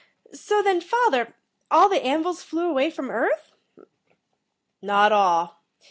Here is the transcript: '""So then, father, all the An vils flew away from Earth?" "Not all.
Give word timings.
'""So 0.33 0.63
then, 0.63 0.81
father, 0.81 1.35
all 1.69 1.87
the 1.87 2.01
An 2.03 2.23
vils 2.23 2.41
flew 2.41 2.67
away 2.67 2.89
from 2.89 3.11
Earth?" 3.11 3.51
"Not 4.81 5.11
all. 5.11 5.59